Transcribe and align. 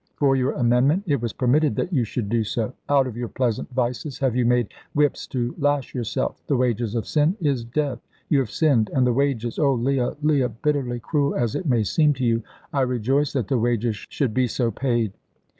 "For 0.15 0.35
your 0.35 0.53
amendment 0.53 1.03
it 1.05 1.21
was 1.21 1.31
permitted 1.31 1.75
that 1.75 1.93
you 1.93 2.03
should 2.05 2.27
do 2.27 2.43
so. 2.43 2.73
Out 2.89 3.05
of 3.05 3.15
your 3.15 3.27
pleasant 3.27 3.69
vices 3.69 4.17
have 4.17 4.35
you 4.35 4.47
made 4.47 4.69
whips 4.95 5.27
to 5.27 5.53
lash 5.59 5.93
yourself. 5.93 6.41
The 6.47 6.57
wages 6.57 6.95
of 6.95 7.05
sin 7.05 7.37
is 7.39 7.63
death; 7.63 7.99
you 8.27 8.39
have 8.39 8.49
sinned, 8.49 8.89
and 8.95 9.05
the 9.05 9.13
wages 9.13 9.59
oh, 9.59 9.75
Leah, 9.75 10.17
Leah, 10.23 10.49
bitterly 10.49 10.99
cruel 10.99 11.35
as 11.35 11.53
it 11.53 11.67
may 11.67 11.83
seem 11.83 12.13
to 12.13 12.25
you, 12.25 12.41
I 12.73 12.81
rejoice 12.81 13.31
that 13.33 13.47
the 13.47 13.59
wages 13.59 14.07
should 14.09 14.33
be 14.33 14.47
so 14.47 14.71
paid." 14.71 15.13